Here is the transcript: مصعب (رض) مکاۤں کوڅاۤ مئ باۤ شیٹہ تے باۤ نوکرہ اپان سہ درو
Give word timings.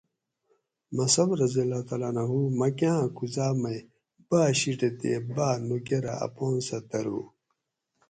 مصعب 0.95 1.29
(رض) 1.39 1.55
مکاۤں 2.59 3.01
کوڅاۤ 3.17 3.53
مئ 3.61 3.79
باۤ 4.27 4.49
شیٹہ 4.59 4.89
تے 4.99 5.11
باۤ 5.35 5.55
نوکرہ 5.67 6.13
اپان 6.25 6.55
سہ 6.67 6.77
درو 6.89 7.19